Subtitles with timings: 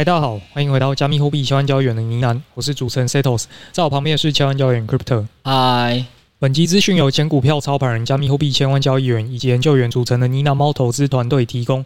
[0.00, 5.26] 嗨，大家好，欢迎回到加密货币千万交易员的呢喃，我是主持人 Setos，在我旁边的是千万交易员 Crypto。
[5.44, 6.06] 嗨，
[6.38, 11.84] 本集资讯由前股票操盘人、加密货币千万交易员以及研究员组成的呢喃猫投资团队提供。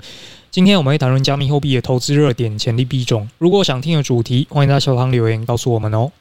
[0.53, 3.29] 今天我们会谈论加密货币的投资热点、潜力币种。
[3.39, 6.13] 如果想听的主题，欢迎在下方留言告诉我们哦。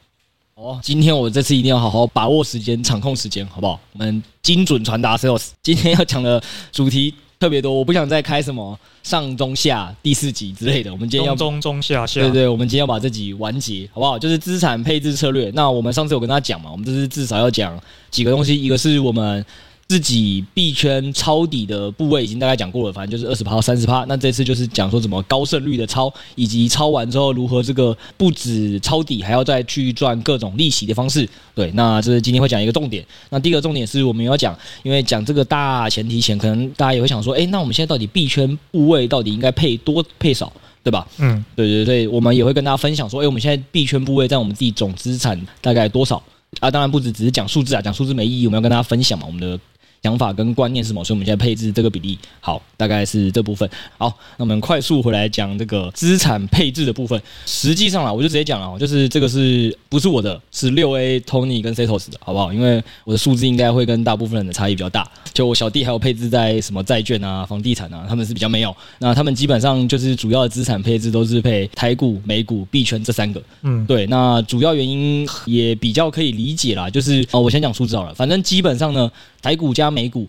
[0.55, 3.79] 哦，今天我这次一定要好好把握时间，场控时间，好不好？
[3.91, 5.49] 我们精准传达 Setos。
[5.61, 6.41] 今天要讲的
[6.71, 7.13] 主题。
[7.43, 10.89] 特别多，我不想再开什么上中下第四集之类的。
[10.89, 14.17] 我们今天要中中下下，对对，我们今天要把这集完结，好不好？
[14.17, 15.51] 就是资产配置策略。
[15.53, 17.77] 那我们上次有跟他讲嘛，我们这是至少要讲
[18.09, 19.45] 几个东西，一个是我们。
[19.87, 24.05] 自己币圈抄底的部位已经大概讲过了，反正就是二十趴到三十趴。
[24.07, 31.29] 那这次就是讲说怎么高胜率的抄，以及抄完之后如何这个不止抄底，还要再去赚各种利息的方式。
[31.53, 33.05] 对，那这是今天会讲一个重点。
[33.29, 41.07] 那第一个重点是我们要讲，因为讲这个大前提前，可能大家也会想说，哎，那我们现在到底币圈部位到底应该配多配少，对吧？
[41.19, 46.23] 嗯，对对对，我们也会跟大家分享说，哎，我们现在币圈部位在我们自己总资产大概多少
[46.59, 46.71] 啊？
[46.71, 49.59] 当然不止只是讲数字啊，讲数字没意义，我们要跟大家分享嘛，我们的。
[50.03, 51.01] 想法跟观念是什么？
[51.01, 53.67] 所以我们现在配置这个比例，好，大概是这部分。
[53.97, 57.19] 好，那我们快速回来讲这个资产配置的部分。
[57.45, 60.39] 实际上啊，我就直接讲了，就是这个是不是我的？
[60.51, 62.51] 是六 A Tony 跟 Setos 的，好不好？
[62.51, 65.09] 因为我的数字应该会跟大部分人的差异比较大。
[65.33, 68.75] 就我小弟还有配置在什么债券啊、房地产啊，他们是比较没有。
[68.99, 73.41] 那他们基本上就是主要的资产配置都是配台股、美股、币圈这三个。
[73.61, 74.05] 嗯，对。
[74.07, 78.13] 那主要原因也比较可以理解啦，就是哦，我先讲数字好了。
[78.13, 79.09] 反正基本上呢，
[79.43, 80.27] 台股加美股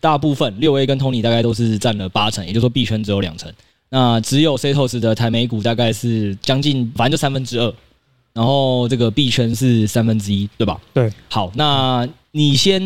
[0.00, 3.52] 大部分六 A 跟 Tony 大概都是占了八成，也就是说币圈只有两成，
[3.90, 7.74] 那只有 Setos 的台美股大概是将近，反正就三分之二，
[8.32, 10.80] 然后这个币圈是三分之一，对吧？
[10.94, 11.12] 对。
[11.28, 12.80] 好，那你先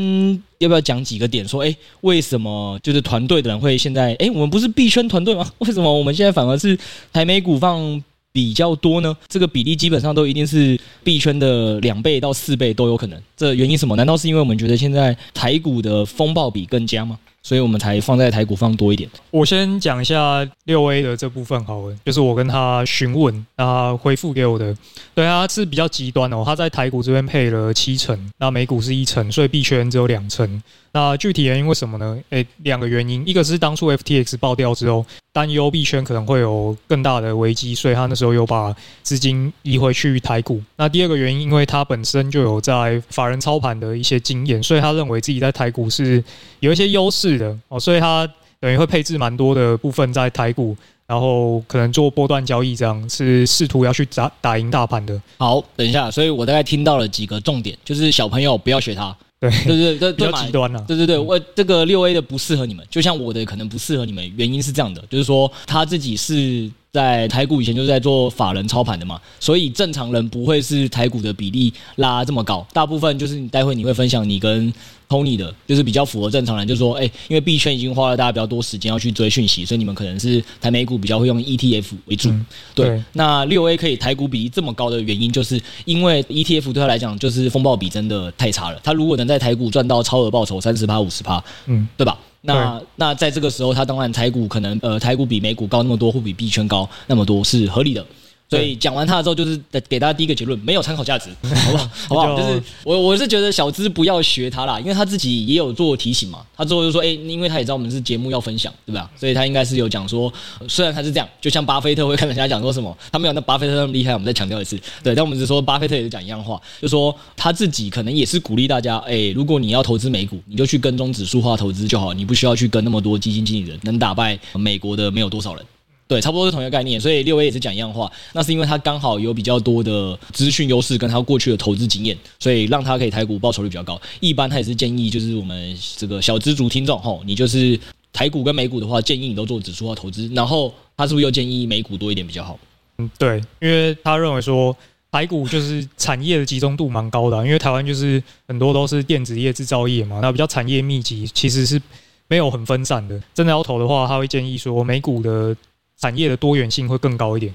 [0.59, 1.47] 要不要讲几个点？
[1.47, 5.47] 说，哎，为什么就是团队的人会现在，哎，我们不是币圈团队吗？
[5.59, 6.77] 为什么我们现在反而是
[7.13, 8.03] 台美股放？
[8.37, 13.19] 比较多呢，这个比例基本上都一定是币圈的两倍到四倍都有可能。
[13.35, 13.97] 这原因什么？
[13.97, 17.19] 难道是因为我们觉得现在台股的风暴比更佳吗？
[17.43, 19.09] 所以我们才放在台股放多一点。
[19.31, 24.77] 我先讲一下六 A 的这部分好了，就是我跟他询问，他回复给我的，
[25.15, 26.43] 对啊，是比较极端哦。
[26.45, 30.63] 他在台股这边配了七成，那美股是一成，所以币圈只有两成。
[30.97, 32.19] 那具体原因为什么呢？
[32.31, 40.59] 诶，两个原因，一个是当初 FTX 爆掉之后，担忧币圈可能会有更大的危机，所以他那时候有把资金移回去台股。
[40.77, 46.25] 那第二个原因，因为他本身就有在法人操盘的一些经验，所以他认为自己在台股是
[46.61, 47.37] 有一些优势。
[47.37, 48.27] 的哦，所以他
[48.59, 50.75] 等于会配置蛮多的部分在台股，
[51.07, 55.21] 然后可能做波段交易，这样是试图要去打打赢大盘的。
[55.37, 66.71] 好，等一下，所以我大概听到了几个重点，就是小朋友不要学他，对对对对，比较极端了，对对对，我这个六 A 的不适合你们，就像我的可能不适合你们，原因是这样的，就是说他自己是。
[66.93, 74.73] 在台股以前就是在做法人操盘的嘛，所以正常人不会是台股的比例拉这么高，大部分就是你待会你会分享你跟
[75.09, 82.31] Tony 的，就是比较符合正常人，就是说，哎，因为币圈已经花了大家比较多时间要去追讯息，所以你们可能是台美股比较会用 ETF 为主。
[82.31, 92.19] 嗯、对，对，那六 A 可以台股比例这么高的原因，就是因为 ETF 对他来讲就是风暴比真的太差了，他如果能在台股赚到超额报酬三十趴五十趴，嗯，对吧？
[92.43, 98.05] 那那在这个时候，它当然台股可能呃台股比美股高那么多，会比币圈高那么多是合理的。
[98.49, 101.89] 所以讲完他之后，就是给大家第一个结论，没有参考价值， 好不好？
[102.09, 102.37] 好不好？
[102.37, 106.45] 就是我我是觉得小资不要学他啦，因为他自己也有做提醒嘛。
[106.57, 109.11] 他最后就说，哎，因为他也知道我们是节目要分享，对吧？
[109.19, 110.33] 所以他应该是有讲说，
[110.69, 115.15] 虽然他是这样，就像巴菲特会看人家讲说什么，他没有那巴菲特那么厉害，我们再强调一次，对。
[115.15, 125.65] 但我们只是说巴菲特也是讲一样话，就说他自己可能也是鼓励大家，哎，如果你要投资美股，你就去跟踪指数化投资就好，你不需要去跟那么多基金经理人，能打败美国的没有多少人。
[126.09, 128.11] 对，差不多是同一个概念，所以六 A 也是讲一样话。
[128.33, 134.01] 那是因为他刚好有比较多的资讯优势，跟他过去的投资经验，所以让他可以台股报酬率比较高。
[134.21, 137.79] 一般他也是建议，就是我们这个小资族听众吼，你就是
[138.13, 140.31] 台股跟美股的话，建议你都做指数化投资。
[140.33, 142.59] 然后他是不是又建议美股多一点比较好？
[142.99, 144.75] 嗯，对，因为他认为说
[145.11, 151.83] 台股就是产业的集中度蛮高的，因为台湾就是很多都是电子业、制造业嘛，那比较产业密集，其实是
[152.29, 153.21] 没有很分散的。
[153.35, 155.55] 真的要投的话，他会建议说美股的
[156.01, 157.55] 产业的多元性会更高一点。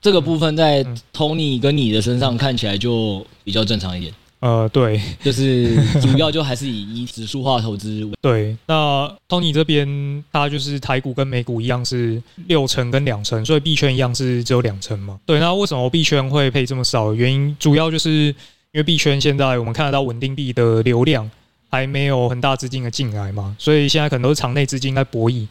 [0.00, 4.12] 这个部分在 Tony 跟你的身上看起来就比较正常一点。
[4.40, 8.12] 呃，对，就是主要就还是以以指数化投资为。
[8.20, 15.20] 对，那 Tony 这边他就是台股跟美股一样是六成跟两成，所以币圈一样是只有两成嘛。
[15.24, 17.14] 对，那为什么币圈会配这么少？
[17.14, 18.34] 原因主要就是因
[18.72, 21.30] 为币圈现在我们看得到稳定币的流量
[21.70, 25.46] 还没有很大资金的进来嘛，所以现在可能都是场内资金在博弈。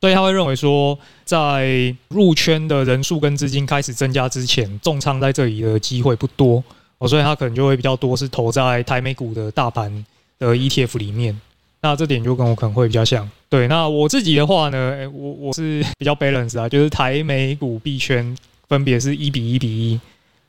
[0.00, 6.62] 所以他会认为说，在入圈的人数跟资金开始增加之前，重仓在这里的机会不多。
[6.98, 10.04] 哦，所以他可能就会比较多是投在台美股的大盘
[10.38, 11.38] 的 ETF 里面，
[11.82, 13.28] 那这点就跟我可能会比较像。
[13.50, 18.36] 对，那我自己的话呢，欸、我我是比较 balance 啊，就是台美股币圈
[18.68, 20.00] 分别是一比一比一。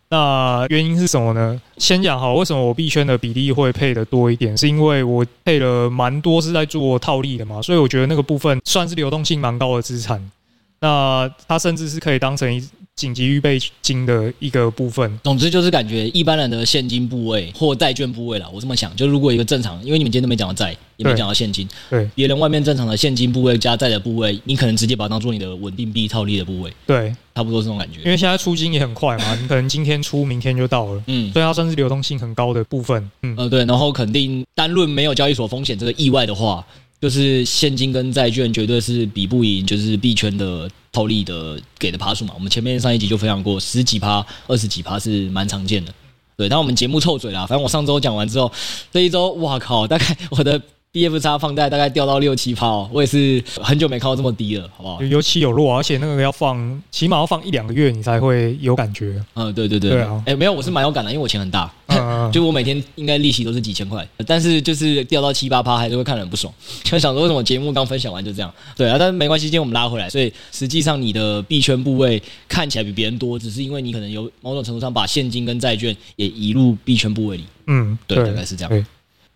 [0.09, 1.61] 那原因是什么呢？
[1.77, 10.31] 先讲好，为什么我币圈的比例会配的多一点，是因为我配了蛮多是在做套利的嘛，所以我觉得那个部分算是流动性蛮高的资产。
[10.79, 12.63] 那它甚至是可以当成一
[12.95, 15.19] 紧急预备金的一个部分。
[15.23, 27.99] 总之就是感觉一般人的现金部位或债券部位啦，我这么想，就如果一个正常，因为你们今天都没讲到债，也没讲到现金，对，别人外面正常的现金部位加债的部位，你可能直接把它当做你的稳定币套利的部位，对，差不多这种感觉。
[27.99, 36.65] 因为现在出金也很快嘛，你可能今天出，明天就到了，嗯，所以它算是流动性很高的部分，嗯，呃，对，然后肯定单论没有交易所风险这个意外的话。
[36.99, 42.33] 就是现金跟债券绝对是比不赢，就是币圈的套利的给的趴数嘛。
[42.35, 45.93] 我们前面上一集就分享过，十几趴、二十几趴是蛮常见的。
[46.35, 48.51] 对，但我们节目臭嘴啦，反正我上周讲完之后，
[48.91, 50.61] 这一周哇靠，大概我的。
[50.97, 55.03] BFX 放贷大概掉到六七趴哦，我也是很久没看到这么低了，好不好？
[55.03, 59.23] 有起有落，而且那个要放，起码要放一两个月你才会有感觉。
[59.35, 60.21] 嗯，对对对，对啊。
[60.25, 66.51] 哎、欸，没有，我是蛮有感的，因为我钱很大，嗯、 就我每天应该利息都是几千块，但是就是掉到七八趴，还是会看得很不爽。
[66.83, 68.51] 就想说为什么节目刚分享完就这样？
[68.75, 77.43] 对啊，但是没关系，今天我们拉回来，所以实际上你的币圈部位看起来比别人多，只是因为你可能有某种程度上把现金跟债券也移入币圈部位里。
[77.67, 78.85] 嗯，对，大概是这样。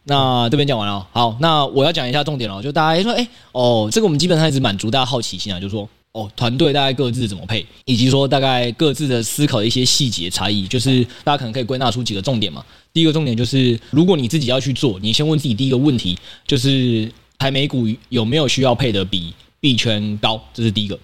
[0.03, 12.65] 那这边讲完了，好，那我要讲一下重点了，就大家说，哎，哦，这个我们基本上一直满足大家好奇心啊，就是说，哦，团队大概各自怎么配，以及说大概各自的思考的一些细节差异，就是大家可能可以归纳出几个重点嘛。
[12.91, 20.97] 第一个重点就是，如果你自己要去做，你先问自己第一个问题，就是台美股有没有需要配的比币圈高，这是第一个。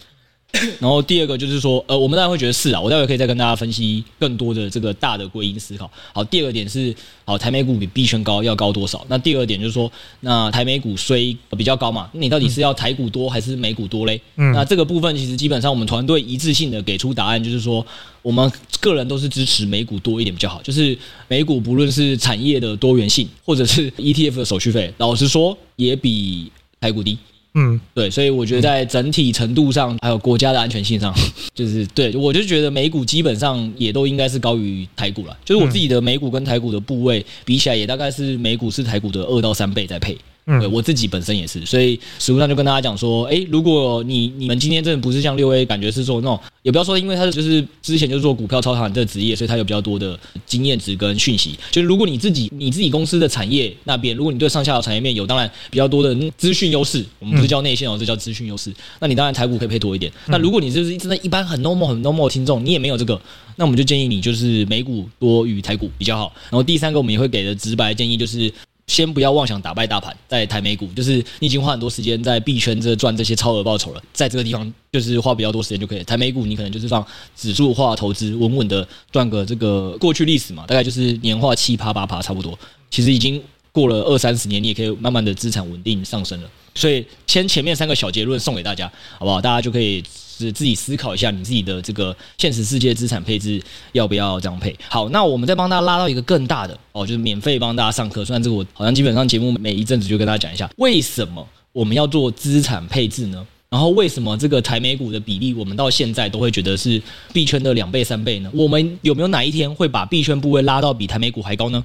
[0.80, 5.92] 然后第二个就是说，呃，我们当然会觉得是啊，我待会可以再跟大家分析更多的这个大的归因思考。
[6.14, 6.96] 好，第二个点是，
[7.26, 9.06] 好，台美股比币圈高要高多少？
[9.10, 9.92] 那第二点就是说，
[10.22, 14.20] 那台美股虽比较高嘛，那你到底是要台股多还是美股多嘞？
[14.38, 17.86] 嗯，那这个部分其实基本上我们团队一致性的给出答案，就是说，
[18.22, 20.62] 我们个人都是支持美股多一点比较好。
[20.64, 20.98] 就是
[21.28, 27.18] 美股不论是产业的多元性，或者是 ETF 的手续费，老实说也比台股低。
[27.60, 31.12] 嗯，对，所以我觉得在整体程度上，还有国家的安全性上，
[31.56, 35.36] 就是对，我就觉得美股基本上也都应该是高于台股了。
[35.44, 40.16] 就是我自己的美股跟台股的部位比起来，也大概是美股是台股的二到三倍在配。
[40.50, 51.60] 嗯，对，我自己本身也是，所以实务上就跟大家讲说，哎，如果你你们今天真的不是像六 A，感觉是说那种，也不要说，因为他就是之前就是做股票操盘这个职业，所以他有比较多的经验值跟讯息。
[51.70, 58.74] 就是如果你自己你自己公司的产业那边，如果你对上下游产业面有当然比较多的资讯优势，我们不是叫内线哦，这叫资讯优势。
[59.02, 60.10] 那你当然台股可以配多一点。
[60.28, 63.22] 那如果你就是真的一般很 normal 很 normal 的听众，你也没有这个，
[63.58, 66.34] 那我们就建议你就是美股多于台股比较好。
[66.44, 68.50] 然后第三个我们也会给的直白建议就是。
[68.88, 76.04] 先不要妄想打败大盘，在台美股，就是你已经花很多时间在币圈这赚这些超额报酬了，在这个地方就是花比较多时间就可以。
[76.06, 82.58] 台美股你可能就是放指数化投资，稳稳的赚个这个过去历史嘛，大概就是年化七趴八趴差不多。
[82.90, 83.42] 其实已经
[83.74, 86.50] 过了二三十年，你也可以慢慢的资产稳定上升了。
[86.74, 88.90] 所以先前面三个小结论送给大家，
[89.20, 89.42] 好不好？
[89.42, 90.02] 大家就可以。
[90.38, 93.62] 是自己思考一下，你自己的这个现实世界资产配置
[93.94, 94.76] 要不要这样配？
[94.90, 98.24] 好，那我们再帮大家拉到一个更大的哦，就是免费帮大家上课。
[98.24, 103.46] 虽然这个我好像基本上节目每一阵子就跟大家讲一下，为什么我们要做资产配置呢？
[103.70, 107.02] 然后为什么这个台美股的比例，我们到现在都会觉得是
[107.34, 108.50] 币圈的两倍三倍呢？
[108.54, 111.84] 我们有没有哪一天会把币圈部位拉到比台美股还高呢？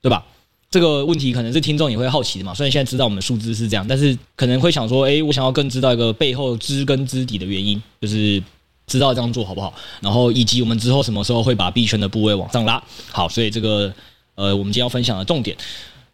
[0.00, 0.24] 对吧？
[0.70, 8.42] 这个问题可能是听众也会好奇的嘛，虽然现在知道我们的数字是这样，但是可能会想说，哎，我想要更知道一个背后知根知底的原因，就是
[8.86, 12.82] 知道这样做好不好，然后以及我们之后什么时候会把币圈的部位往上拉。
[13.10, 13.92] 好，所以这个
[14.34, 15.56] 呃，我们今天要分享的重点。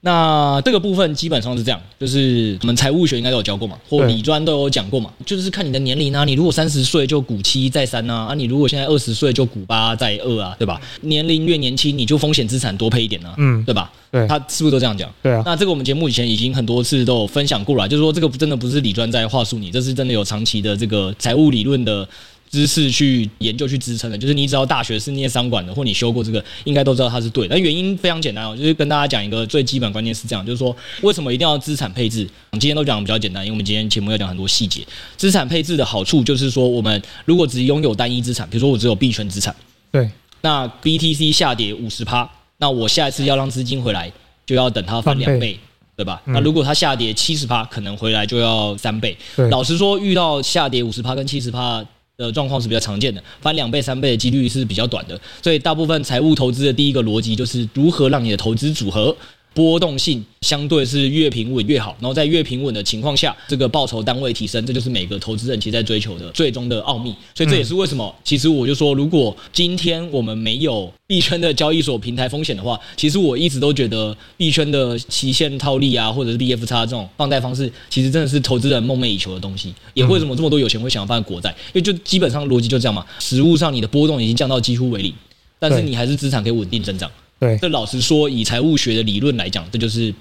[0.07, 10.79] 那这个部分基本上是这样，就是我们财务学应该都有教过嘛，或理专都有讲过嘛，就是看你的年龄啊，你如果三十岁就股七再三啊，啊，你如果现在二十岁就股八再二啊，对吧？
[11.01, 13.91] 年龄越年轻，你就风险资产多配一点啊，嗯，对吧？
[14.13, 15.11] 对，他是不是都这样讲？
[15.23, 15.43] 对啊。
[15.47, 22.07] 那这个我们节目以前已经很多次都有分享过了，就是说这个真的不是理专在话术你，这是真的有长期的这个财务理论的。
[22.55, 27.57] 知识去研究去支撑的，就是你只要大学是念商管的，或你修过这个，应该都知道它是对的。
[27.57, 32.23] 那原因非常简单哦，就是跟大家讲一个最基本观念是这样，就是说为什么一定要资产配置？
[32.53, 34.87] 我们今天都讲的比较简单，因为我们今天节目要讲很多细节。
[35.17, 39.53] 资产配置的好处就是说，我们如果只拥有单一资产，比如说我只有币圈资产，
[39.91, 40.09] 对，
[40.43, 44.13] 那 BTC 下跌五十趴，那我下一次要让资金回来，
[44.47, 45.59] 就要等它翻两倍，
[45.97, 46.23] 对吧？
[46.27, 49.19] 嗯、那如果它下跌七十趴，可能回来就要三倍。
[49.51, 51.85] 老实说，遇到下跌五十趴跟七十趴。
[52.17, 59.15] 的状况是比较常见的，翻两倍、三倍的几率是比较短的，所以大部分财务投资的第一个逻辑就是如何让你的投资组合
[59.55, 67.15] 波动性相对是越平稳越好，然后在越平稳的情况下，这个报酬单位提升，这就是每个投资人其实在追求的最终的奥秘。
[67.35, 79.73] 所以这也是为什么，其实我就说，如果今天我们没有币圈的交易所平台风险的话，其实我一直都觉得币圈的期限套利啊，或者是 BF 差这种放贷方式，其实真的是投资人梦寐以求的东西。
[79.95, 81.51] 也为什么这么多有钱会想要放国债？
[81.51, 85.15] 因为就基本上逻辑就这样嘛，实物上你的波动已经降到几乎为零，
[85.61, 87.09] 但是你还是资产可以稳定增长。
[87.45, 90.15] 对，这老实说，以财务学的理论来讲，这就是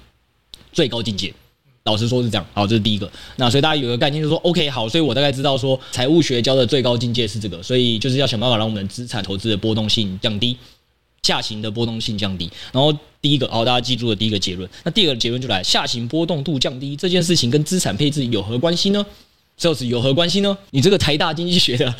[0.74, 1.32] 最高境界。
[1.84, 2.46] 老实说是这样。
[2.52, 3.10] 好，这是第一个。
[3.36, 10.54] 那所以大家有个概念，就是说，OK，好，所以我大概知道说，财务学教的最高境界是这个，所以就是要想办法让我们资产投资的波动性降低，
[11.22, 12.50] 下行的波动性降低。
[12.72, 14.68] 然后第一个，好，大家记住了第一个结论。
[14.82, 19.04] 那第二个结论就来，下行波动度降低这件事情跟资产配置有何关系呢？
[19.56, 20.56] 就是有何关系呢？
[20.70, 21.94] 你这个台大经济学的。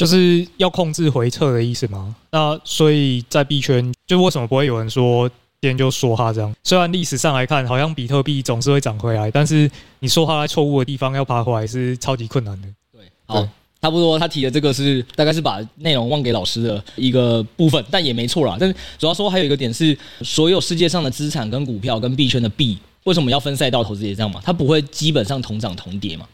[0.00, 2.16] 就是要控制回撤的意思吗？
[2.30, 6.50] 那所以在币圈，就为什么不会有人说今天就说它这样？
[6.64, 12.68] 虽然历史上来看，好像比特币总是会涨回来，但是你说它在错误的地方要爬回来是超级困难的。
[12.90, 13.46] 对，好，
[13.82, 18.56] 差不多他提的这个是大概是把内容忘给老师的一个部分，但也没错啦。
[18.58, 24.40] 但是主要说还有一个点是，所有世界上的资产跟股票跟币圈的币，为什么要分赛道投资也这样嘛？
[24.42, 26.26] 它不会基本上同涨同跌嘛？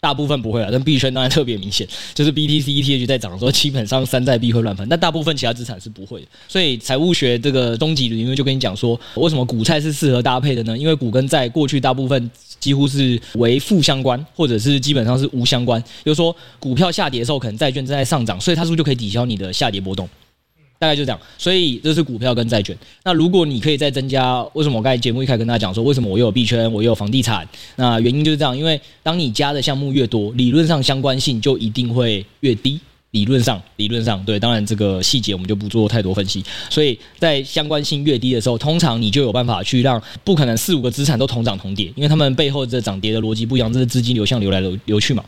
[0.00, 6.26] 大部分不会啊，但币圈当然特别明显， 就是 BTC、ETH 在涨的时候，基本上山寨币会乱喷，但大部分其他资产是不会的。
[6.48, 10.76] 所以财务学这个终极理论就跟你讲说，为什么股债是适合搭配的呢？
[10.76, 15.82] 因为股跟债过去大部分几乎是为负相关，或者是基本上是无相关。
[16.02, 20.08] 就是说，股票下跌的时候，可能债券正在上涨，所以它是不是就可以抵消你的下跌波动？
[20.80, 22.74] 大概就这样，所以这是股票跟债券。
[23.04, 27.46] 那如果你可以再增加，为什么我刚才节目一开始跟大家讲说，为什么我又有币圈，我又有房地产？
[27.76, 32.80] 那原因就是这样，因为当你加的项目越多，理论上相关性就一定会越低。
[33.10, 36.42] 理论上，理论上对，当然这个细节我们就不做太多分析。
[36.70, 45.22] 所以在相关性越低的时候，通常你就有办法去让不可能四五个资产都同涨同跌，因为他们背后的涨跌的逻辑不一样，这是资金流向流来流流去嘛。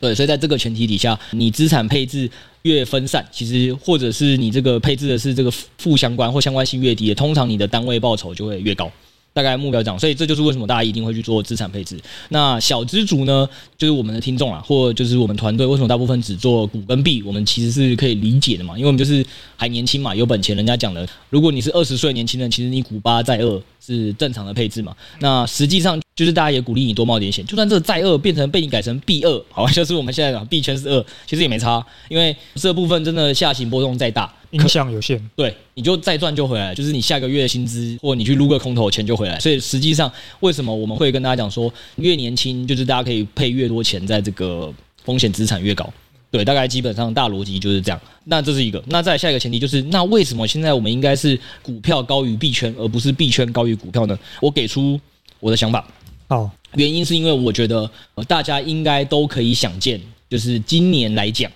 [0.00, 2.30] 对，所以在这个前提底下，你资产配置
[2.68, 8.90] 越分散，其实或者是你这个配置的是这个负相关或相关性越低，通常你的单位报酬就会越高。
[9.32, 11.98] 大概目标这样，所以这就是为什么大家一定会去做资产配置。
[12.30, 17.22] 那小资族呢，就是我们的听众啊，或就是我们团队，为什么大部分只做股跟币？
[17.22, 19.24] 我们其实是可以理解的嘛，因为我们就是
[19.56, 20.56] 还年轻嘛，有本钱。
[20.56, 24.92] 人家讲的，如果你是二十岁年轻人，其实你股八再二是正常的配置嘛。
[25.20, 34.34] 那实际上就是大家也鼓励你多冒点险，就算这个债二变成被你改成币二，好， 就是我们现在讲币圈是二，其实也没差，因为这部分真的下行波动再大。
[34.50, 39.38] 影响有限，对，你就再赚就回来，就是你下个月的薪资，或你去撸个空头钱就回来。
[39.38, 44.72] 所以实际上，为什么我们会跟大家讲说，越年轻就是大家可以配越多钱在这个
[45.04, 45.92] 风险资产越高？
[46.30, 48.00] 对，大概基本上大逻辑就是这样。
[48.24, 54.18] 那这是一个，那再下一个前提就是，那为什么现在我们应该是股票高于币圈，而不是币圈高于股票呢？
[54.40, 54.98] 我给出
[55.40, 55.86] 我的想法。
[56.26, 57.90] 好，原因是因为我觉得
[58.26, 60.00] 大家应该都可以想见，
[60.30, 61.50] 就是今年来讲，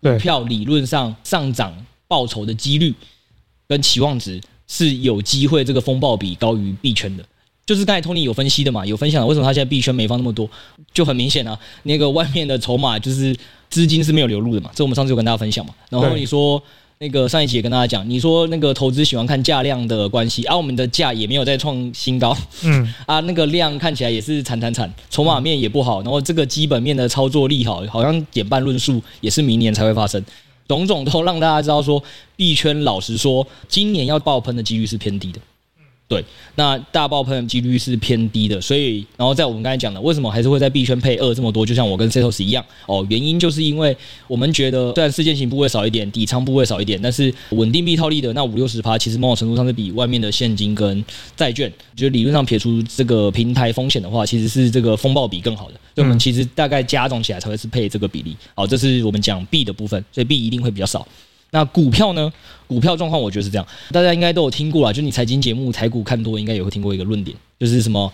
[0.00, 1.74] 股票理论上上涨。
[2.08, 2.92] 报酬的几率
[3.68, 7.24] 跟期望值是有机会，这个风暴比高于币圈的，
[7.64, 10.48] 就是刚才 Tony 有分析的嘛，有分享为什么他现在币圈没放那么多，
[10.92, 13.36] 就很明显啊，那个外面的筹码就是
[13.70, 16.60] 资金是没有流入的嘛，这我们上次有跟大家分享嘛，然后你说
[16.98, 30.22] 那个上一集也跟大家讲，你说那个投资喜欢看价量的关系，而、啊、我们的价也没有再创新高，嗯， 啊那个量看起来也是惨惨惨，筹码面也不好，然后这个基本面的操作利好，好像减半论述也是明年才会发生。
[30.68, 32.00] 种种都让大家知道说，
[32.36, 35.40] 币圈老实说，今年要爆喷的几率是偏低的。
[36.08, 36.24] 对，
[36.54, 41.66] 那大爆喷的几率是偏低的，所以然后在我们刚才讲的，为什么还是会在币圈配二这么多？
[41.66, 43.94] 就像我跟 Setos 一样哦，原因就是因为
[44.26, 51.04] 我们觉得虽然事件型部位少一点，底仓部位少一点，但是稳定币套利的那五六十趴，其实某种程度上是比外面的现金跟
[51.36, 55.74] 债券，就理论上撇除这个平台风险的话，其实是这个风暴比更好的。
[55.94, 58.34] 所以我们其实大概加总起来才会是配这个比例。
[58.54, 61.06] 好，这是我们讲币的部分，所以币一定会比较少。
[61.50, 62.32] 那股票呢？
[62.66, 68.12] 股票状况我觉得是这样，大家应该都有听过啦，就你财经节目财股看多，应该也会听过一个论点，就是什么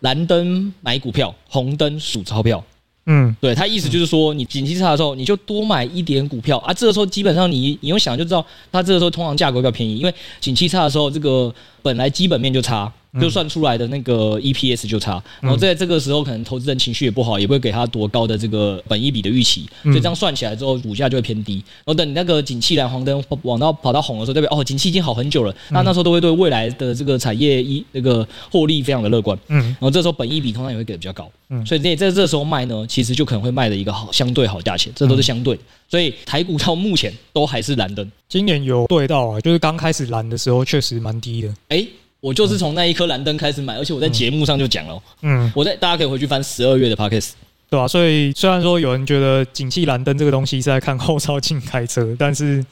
[0.00, 2.62] 蓝灯买股票，红灯数钞票。
[3.06, 6.72] 嗯，对，他意思就是说，你景气差的时候，你就多买一点股票啊。
[6.72, 11.52] 这个时候基本上你你用想就知道，它这个时候通常价格比较便宜，因为景气差的时候，这个
[11.82, 12.92] 本来基本面就差。
[13.20, 21.54] 就算出来的那个 EPS 就差，然后在这个时候可能投资人情绪也不好，也不会给他多高的这个本益比的预期，所以这样算起来之后股价就会偏低。
[21.54, 24.58] 然后等你那个景气蓝黄灯往到跑到红的时候，对不对？
[24.58, 29.38] 哦，景气已经好很久了，那那时候都会对未来的这个产业一那个获利非常的乐观。
[29.48, 31.30] 嗯，然后这时候本益比通常也会给的比较高。
[31.48, 35.58] 嗯，所以你在这时候卖呢，其实就可能会卖的一个好相对好价钱，这都是相对。
[35.88, 38.10] 所以台股到目前都还是蓝灯。
[38.28, 41.54] 今年有对到啊，就是刚开始蓝的时候确实蛮低的。
[41.68, 41.86] 哎。
[42.26, 45.00] 我就是从那一颗蓝灯开始买，而且我在节目上就讲了。
[45.22, 47.34] 嗯，我在大家可以回去翻十二月的 Podcast，
[47.70, 47.86] 对吧、啊？
[47.86, 52.64] 所以虽然说有人觉得景气蓝灯这个东西是在看后照镜开车，但是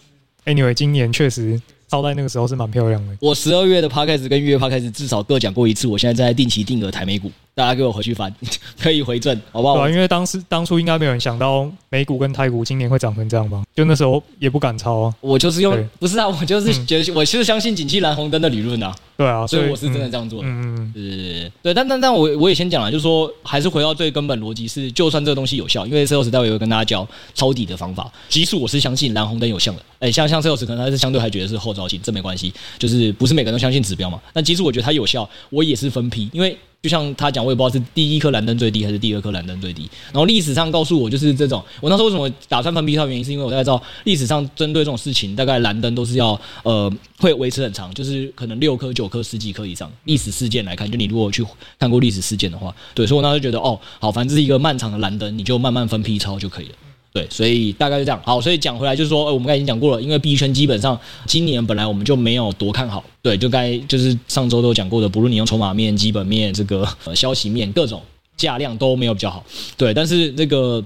[0.44, 3.16] anyway，今年确实超在那个时候是蛮漂亮的。
[3.20, 5.87] 我十二月的 Podcast 跟一月 Podcast 至少各讲过一次。
[5.87, 8.34] 我现在在定期定额台美股，大家给我回去翻，
[8.80, 9.76] 可以回正，好不好？
[9.76, 13.62] 对、啊，因为当时当初应该没有人想到美股跟台股今年会涨成这样吧？
[13.75, 15.14] 就那时候也不敢抄啊。
[15.20, 18.92] 我就是用，不是啊，我就是觉得，我就是相信景气蓝红灯的理论啊。
[19.16, 20.49] 对啊，所以我是真的这样做的。
[20.49, 28.11] 嗯嗯，对，但但但我我也先讲了，就是说，还是回到最根本逻辑是，就算这个东西有效，因为 Sales 待会也会跟大家教抄底的方法。
[28.28, 34.20] 即使我是相信蓝红灯有效的，哎，像像 Sales 可能他是相对还觉得是后照镜，这没关系，就是不是每个人都相信指标嘛。
[34.32, 36.58] 但即使我觉得它有效，我也是分批，因为。
[36.84, 39.88] 就像他讲，我也不知道是第一颗蓝灯最低还是第二颗蓝灯最低。
[40.12, 41.64] 然后历史上告诉我就是这种。
[41.80, 43.06] 我那时候为什么打算分批套？
[43.06, 49.90] 原因是因为我大概知道历史上针对这种事情，大概蓝灯都是要呃会维持很长，就是可能六颗、九颗、十几颗以上。
[50.04, 51.42] 历史事件来看，就你如果去
[51.78, 56.74] 看过历史事件的话，对，所以我那时候觉得哦，好，反正这是一个漫长的蓝灯，你就慢慢分批抄就可以了。
[57.14, 58.21] 对，所以大概是这样。
[58.25, 63.05] 好，所以讲回来就是说，呃我们刚才已经讲过了，因为币圈基本上今年本来我们就没有多看好。
[63.22, 68.03] 对，就该就是上周都讲过的，不论你用筹码面、基本面、这个呃消息面，各种
[68.37, 69.44] 价量都没有比较好。
[69.77, 70.85] 对，但是这个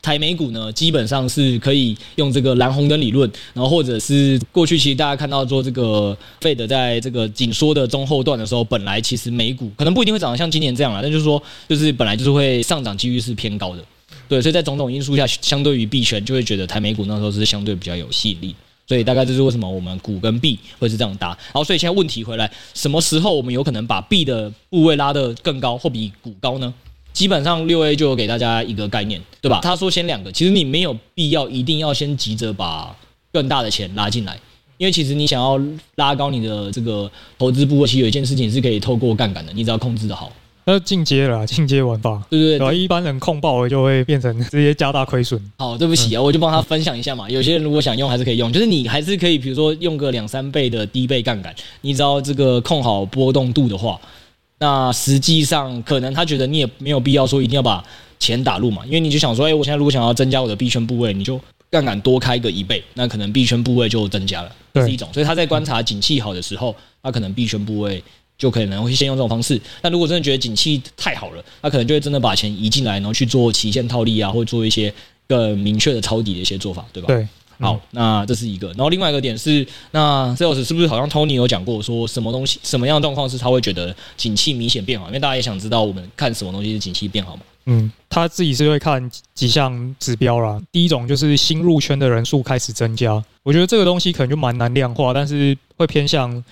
[0.00, 13.84] 台美股呢，基本上是可以用这个蓝红灯理论，然后或者是过去其实大家看到说这个 Fed 在这个紧缩的中后段的时候，本来其实美股可能不一定会长得像今年这样啦，但就是说就是本来就是会上涨几率是偏高的。
[14.28, 18.54] 对，所以在种种因素下，相对于币圈，就会觉得台美股那时候是相对比较有吸引力。
[18.88, 21.28] 所以大概这是为什么我们股跟币会是这样搭。
[21.28, 26.72] 然后，所以现在问题回来，什么时候我们有可能把币的部位拉得更高，或比股高呢？
[27.12, 29.60] 基本上六 A 就给大家一个概念，对吧？
[29.60, 32.94] 他说先两个，其实你没有必要一定要先急着把
[33.32, 34.38] 更大的钱拉进来，
[34.76, 35.58] 因为其实你想要
[35.96, 40.30] 拉高你的这个投资部位，其实有一件事情是可以透过杠杆的，你只要控制得好。
[40.68, 45.40] 那进阶了，进阶玩法，对对对，对，一般人控爆了就会变成 直接加大亏损。
[45.58, 47.30] 好，对不起啊，我就帮他分享一下嘛。
[47.30, 53.96] 有些人如果想用，还是可以用，就是你还是可以，比如说用个两三倍的低倍杠杆，你只要这个控好波动度的话，
[54.58, 57.84] 那实际上可能他觉得你也没有必要说一定要把
[58.18, 65.08] 钱打入嘛，因为你就想说，哎，我现在如果想要增加我的币圈部位，你就杠杆多开个一倍，那可能币圈部位就增加了，这是一种。
[65.12, 66.74] 所以他在观察景气好的时候，
[67.04, 68.02] 他可能币圈部位。
[68.38, 69.60] 就可能会先用这种方式。
[69.82, 74.92] 那如果真的觉得景气太好了，那可能就会真的把钱移进来，然后去做期限套利啊，或者做一些
[75.26, 77.06] 更明确的抄底的一些做法，对吧？
[77.08, 77.26] 对。
[77.58, 78.68] 好，那这是一个。
[78.68, 85.06] 然后另外一个点是，那 Sales 是不是好像 Tony 有讲过，说什么东西、什么样的状况是他会觉得景气明显变好？
[85.06, 87.42] 因为大家也想知道我们看什么东西是景气变好嘛？
[87.64, 90.60] 嗯，他自己是会看几项指标啦。
[90.70, 96.44] 第一种就是新入圈的人数开始增加，我觉得这个东西可能就蛮难量化，但是会偏向。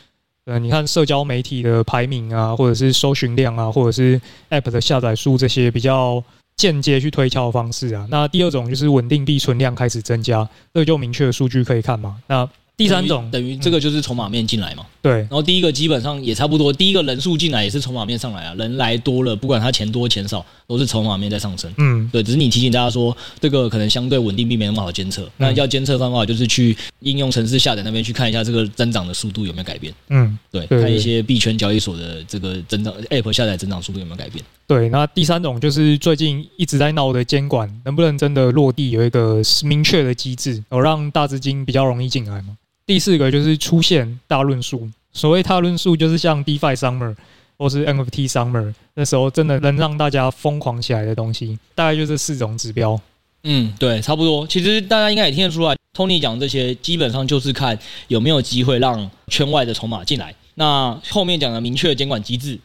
[0.47, 6.23] 呃，你看社交媒体的排名啊，或者是搜寻量啊，或者是 App 的下载数这些比较
[6.57, 8.07] 间接去推敲的方式啊。
[8.11, 12.17] 那第二种就是稳定币存量开始增加，这个就明确的数据可以看嘛。
[12.27, 15.13] 那第三种等于这个就是筹码面进来嘛，对。
[15.13, 21.73] 然后第一个基本上也差不多，第一个人数进来也是筹码面上来啊，人来多了，不管他钱多钱少，都是筹码面在上升。
[21.79, 22.21] 嗯，对。
[22.21, 25.31] 只是你提醒大家说，这个可能相对稳定币没那么好监测。
[25.37, 29.95] 那要监测方法就是去应用程式下载那边去看一下这个增长的速度有没有改变。
[30.09, 30.67] 嗯，对。
[30.67, 34.45] 看一些币圈交易所的这个增长 App 下载增长速度有没有改变。
[34.67, 34.89] 对。
[34.89, 42.57] 那第三种就是最近一直在闹的监管，能不能真的落地，有一个明确的机制，哦，让大资金比较容易进来嘛？
[42.87, 47.15] 第四个就是出现大论述，所谓大论述，就是像 DeFi Summer
[47.57, 53.01] 或是 NFT Summer 那时候，真的能让大家疯狂起来的东西，大概就这四种指标。
[53.45, 54.47] 嗯，对，差不多。
[54.47, 60.35] 其实大家应该也听得出来，Tony 讲这些基本上就是看有没有机会让圈外的筹码进来。
[60.55, 62.59] 那后面讲的明确的监管机制，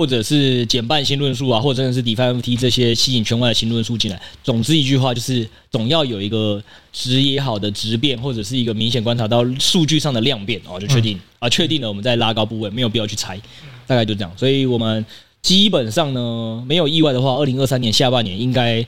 [0.00, 4.18] 或者是减半新论述啊，或者真的是 DeFi NFT 这些吸引圈外的新论述进来。
[4.42, 13.38] 总之一句话就是，总要有一个值也好的值变，或者是一个明显观察到数据上的量变哦，就确定、嗯、啊，确定了我们再拉高部位，没有必要去猜，
[13.86, 14.32] 大概就这样。
[14.38, 15.04] 所以我们
[15.42, 18.82] 基本上呢，没有意外的话，二零二三年下半年应该。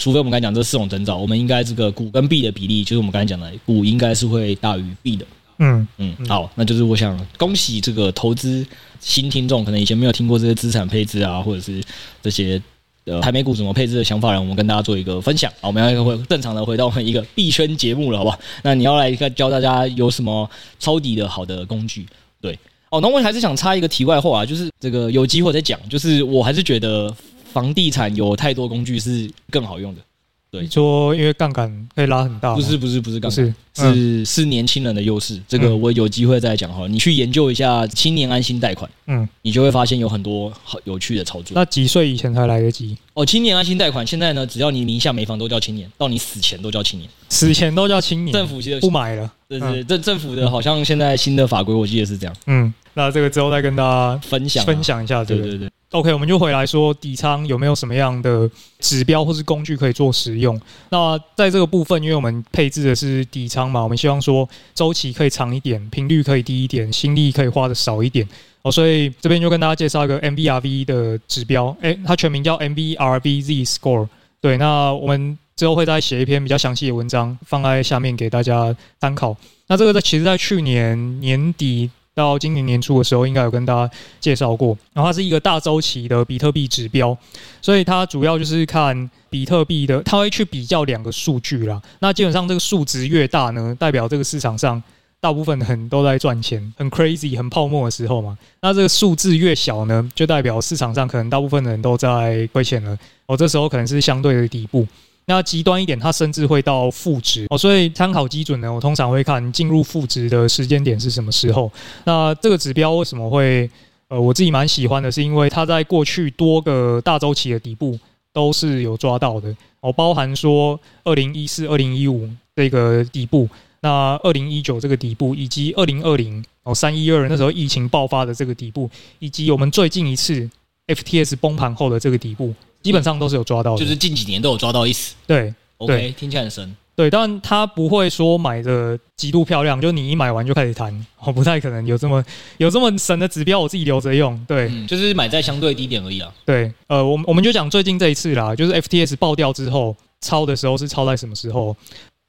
[0.00, 5.26] 除非我们刚才讲这四种征兆，我们应该这个股跟币的比例，就是我们刚才讲的股应该是会大于币的。
[5.58, 8.66] 嗯嗯，好，那就是我想恭喜这个投资
[9.00, 11.82] 新听众，可能以前没有听过这些资产配置啊，或者是
[12.22, 12.60] 这些
[13.04, 15.52] 呃台美股怎么配置的想法，让我们跟大家做一个分享。
[15.60, 18.38] 好，我们要回正常的回到我们一个币圈节目了，好不好？
[18.62, 22.06] 那你要来教大家有什么抄底的好的工具？
[22.40, 22.58] 对，
[22.90, 27.14] 哦，那我还是想插一个题外话啊，就是这个有机会再讲，就是我还是觉得。
[27.50, 30.02] 房地产有太多工具是更好用的，
[30.50, 35.38] 对，你说因为杠杆可以拉很大，不是不是不是杠杆，是是是年轻人的优势。
[35.46, 41.52] 这个我有机会再讲哈，你去研究一下青年安心贷款，嗯，你就会发现有很多好有趣的操作。
[41.54, 42.96] 那几岁以前才来得及？
[43.12, 48.32] 哦，青年安心贷款现在呢，只要你名下没房都叫青年，到你死前都叫青年，死前都叫青年。
[48.32, 52.34] 政府其实不买了，对对，政政府的好像现在新的法规我记得是这样。
[52.46, 55.70] 嗯，那这个之后再跟大家分享分享一下，对对对。
[55.92, 60.60] OK，我们就回来说底仓有没有什么样的指标或是工具可以做使用？
[60.90, 68.28] 那在这个部分，因为我们配置的是底仓嘛，我们希望说周期可以长一点，频率可以低一点，心力可以花的少一点
[68.60, 68.70] 哦。
[68.70, 74.08] 所以这边就跟大家介绍一个 MVRV 的指标，诶，它全名叫 MVRV Z Score。
[74.42, 79.34] 对，那我们之后会再写一篇比较详细的文章放在下面给大家参考。
[79.68, 81.90] 那这个在其实，在去年年底。
[82.18, 84.76] 到今年年初的时候，应该有跟大家介绍过。
[84.92, 87.16] 然后它是一个大周期的比特币指标，
[87.62, 91.80] 所以它主要就是看比特币的，它会去比较两个数据啦。
[92.00, 94.82] 那基本上这个数值越大呢，代表这个市场上
[95.20, 98.36] 大部分人都在赚钱，很 crazy、很泡沫的时候嘛。
[98.60, 102.98] 那这个数字越小呢，就代表市场上可能大部分人都在亏钱了。
[103.26, 104.86] 哦，这时候可能是相对的底部。
[105.28, 111.70] 那极端一点，它甚至会到负值哦，所以参考基准呢，我通常会看进入负值的时间点是什么时候。
[112.04, 113.70] 那这个指标为什么会
[114.08, 117.98] 呃，我自己蛮喜欢的，是因为它在过去多个大周期的底部
[118.32, 123.46] 都是有抓到的哦，包含说二零一四、二零一五这个底部，
[123.80, 130.48] 那二零一九这个底部，以及二零二零哦三一二那时候疫情爆发的这个底部，以及我们最近一次
[130.88, 132.52] FTX 崩盘后的这个底部。
[132.80, 135.16] 基本上都是有抓到的，就是近几年都有抓到意思。
[135.26, 136.76] 对，OK，对听起来很神。
[136.94, 142.24] 对，但他不会说买的极度漂亮，就你一买完就开始弹，我不太可能有这么
[142.56, 144.40] 有这么神的指标，我自己留着用。
[144.46, 146.32] 对、嗯，就是买在相对低点而已啊。
[146.46, 151.76] 对，呃，我们我们就讲最近这一次啦，就是 FTS 爆掉之后，抄的时候是抄在什么时候？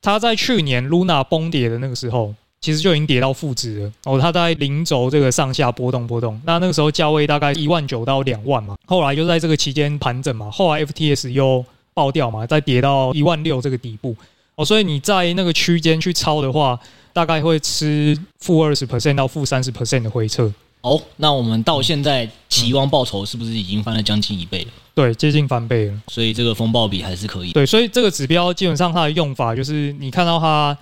[0.01, 2.33] 他在去年 Luna 崩跌的那个时候。
[2.61, 14.13] 其实就已经跌到负值了哦，它在零轴这个上下波动波动，那那个时候价位大概一万九到两万嘛，后来就在这个期间盘整嘛，后来 FTS 又爆掉嘛，再跌到一万六这个底部
[14.55, 16.77] 哦，所以你在那个区间去抄的话，
[17.13, 20.51] 大概会吃负二十 percent 到负三十 percent 的回撤。
[20.81, 24.71] 哦，那我们到现在期望报酬是不是已经翻了将近一倍了？
[24.93, 27.53] 对，接近翻倍了，所以这个风暴比还是可以。
[27.53, 30.77] 对，所以这个指标基本上它的用法就是你看到它。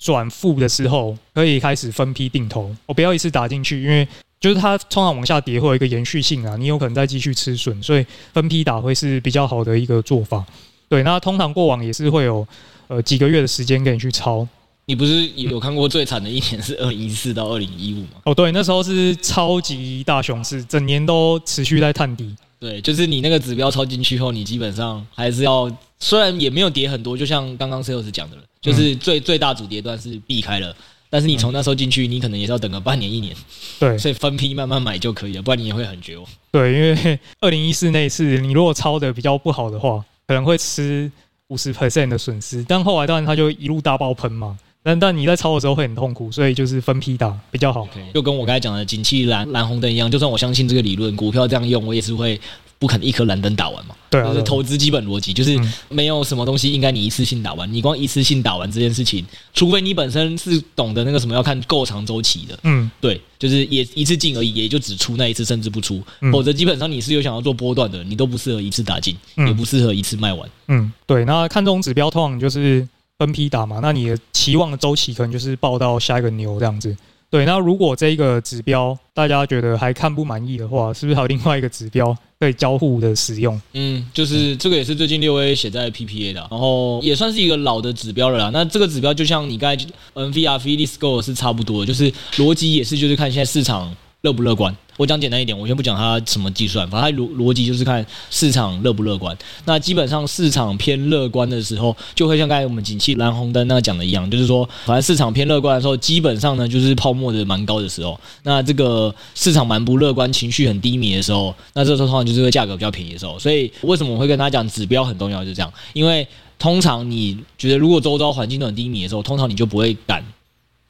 [0.00, 4.08] 转负的时候可以开始分批定投，我不要一次打进去，因为
[4.40, 10.42] 就是它通常往下跌会有一个延续性啊，你有可能再继续吃损，所以分批打会是比较好的一个做法。
[10.88, 12.46] 对，那通常过往也是会有
[12.88, 14.48] 呃几个月的时间给你去抄。
[14.86, 18.22] 你不是有看过最惨的一年是二零一四到二零一五吗？
[18.24, 22.34] 哦，对，那时候是超级大熊市，整年都持续在探底。
[22.58, 28.42] 对，就是你那个指标抄进去后，你基本上还是要，虽然也没有跌很多，就像刚刚 Sales 讲的了。
[28.60, 30.74] 就是最最大主跌段是避开了，
[31.08, 33.34] 但是你从那时候进去，你可能也是要等个半年一年，
[33.80, 36.26] 对，所以分批慢慢买就可以了，不然你也会很绝望。
[36.52, 41.10] 对，因为 二零一四那一次，你如果抄的比较不好的话，可能会吃
[41.48, 47.84] 五十 percent 的损失，但后来当然它就一路大爆喷嘛，但但你在抄的时候会很痛苦，所以就是分批打比较好。
[47.86, 52.38] Okay, 就跟我刚才讲的景气蓝蓝红灯一样，就算我相信这个理论，股票这样用，我也是会。
[52.80, 53.94] 不可能一颗蓝灯打完嘛？
[54.08, 55.56] 对啊，就是投资基本逻辑，就是
[55.90, 57.70] 没有什么东西应该你一次性打完。
[57.72, 66.02] 你光一次性打完这件事情，除非你本身是懂得那个什么要看够长周期的，嗯，对，就是也一次进而已，也就只出那一次，甚至不出。
[66.32, 70.48] 否则基本上你是有想要做波段的，你都不适合一次打进，也不适合一次卖完。
[70.68, 71.24] 嗯，对。
[71.26, 72.88] 那看这种指标，通常就是
[73.18, 73.80] 分批打嘛。
[73.82, 76.96] 那你的期望的周期可能就是报到下一个牛这样子。
[77.30, 83.60] 对，那如果这个指标大家觉得还看不满意的话，是不是还有另外一个指标可以交互的使用？
[83.72, 88.50] 嗯，就是这个也是最近六 A 写在 PPA 的，然后也算是一个老的指标了啦。
[88.52, 93.94] 那这个指标就像你刚才 NVRV Score 是差不多，就是逻辑也是就是看现在市场。
[94.22, 94.76] 乐不乐观？
[94.98, 99.34] 我讲简单一点，我先不讲它什么计算，反正它逻逻辑就是看市场乐不乐观。
[99.64, 108.20] 那基本上市场偏乐观的时候，就会像刚才我们景气蓝红灯那讲的一样，就是说，反正市场偏乐观的时候，基本上呢就是泡沫的蛮高的时候。
[108.42, 113.38] 那这个市场蛮不乐观，情绪很低迷的时候，那这时候通常就是个价格比较便宜的时候。
[113.38, 116.28] 所以为什么我会跟大家讲指标很重要，就是这样，因为
[116.58, 120.22] 通常你觉得如果周遭环境都很低迷的时候，通常你就不会敢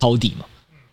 [0.00, 0.44] 抄底嘛。